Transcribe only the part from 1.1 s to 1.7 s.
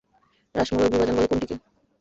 বলে কোনটিকে?